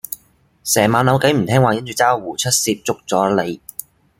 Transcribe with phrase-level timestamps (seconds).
[0.63, 3.61] 成晚扭計唔聽話因住虓䰧出噄捉咗你